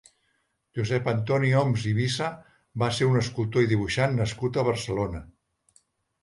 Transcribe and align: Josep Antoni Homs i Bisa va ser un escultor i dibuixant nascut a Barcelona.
Josep 0.77 1.09
Antoni 1.11 1.51
Homs 1.59 1.83
i 1.91 1.93
Bisa 1.97 2.29
va 2.85 2.89
ser 3.01 3.11
un 3.11 3.19
escultor 3.21 3.67
i 3.67 3.71
dibuixant 3.75 4.17
nascut 4.23 4.59
a 4.59 4.65
Barcelona. 4.71 5.23